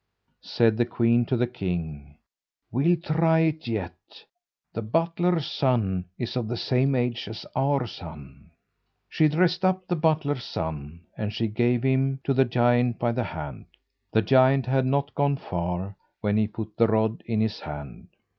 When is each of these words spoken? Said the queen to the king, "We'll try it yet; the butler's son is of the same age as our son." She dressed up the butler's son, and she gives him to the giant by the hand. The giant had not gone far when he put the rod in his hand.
Said 0.41 0.77
the 0.77 0.85
queen 0.87 1.25
to 1.27 1.37
the 1.37 1.45
king, 1.45 2.17
"We'll 2.71 2.95
try 2.97 3.41
it 3.41 3.67
yet; 3.67 4.25
the 4.73 4.81
butler's 4.81 5.45
son 5.45 6.05
is 6.17 6.35
of 6.35 6.47
the 6.47 6.57
same 6.57 6.95
age 6.95 7.27
as 7.27 7.45
our 7.55 7.85
son." 7.85 8.49
She 9.09 9.27
dressed 9.27 9.63
up 9.63 9.85
the 9.87 9.95
butler's 9.95 10.43
son, 10.43 11.01
and 11.15 11.31
she 11.31 11.47
gives 11.47 11.83
him 11.83 12.19
to 12.23 12.33
the 12.33 12.45
giant 12.45 12.97
by 12.97 13.11
the 13.11 13.25
hand. 13.25 13.65
The 14.11 14.23
giant 14.23 14.65
had 14.65 14.87
not 14.87 15.13
gone 15.13 15.35
far 15.35 15.95
when 16.21 16.35
he 16.35 16.47
put 16.47 16.77
the 16.77 16.87
rod 16.87 17.21
in 17.27 17.39
his 17.39 17.59
hand. 17.59 18.07